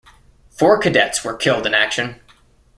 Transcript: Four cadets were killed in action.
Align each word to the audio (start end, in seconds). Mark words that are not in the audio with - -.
Four 0.49 0.79
cadets 0.79 1.23
were 1.23 1.35
killed 1.37 1.67
in 1.67 1.75
action. 1.75 2.19